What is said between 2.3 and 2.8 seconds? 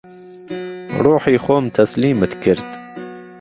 کرد